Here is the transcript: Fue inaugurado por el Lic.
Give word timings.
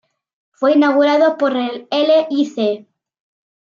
Fue 0.49 0.71
inaugurado 0.73 1.37
por 1.37 1.55
el 1.55 1.87
Lic. 1.91 2.87